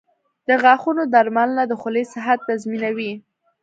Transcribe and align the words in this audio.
•د 0.47 0.49
غاښونو 0.63 1.03
درملنه 1.13 1.63
د 1.67 1.73
خولې 1.81 2.03
صحت 2.13 2.39
تضمینوي. 2.49 3.11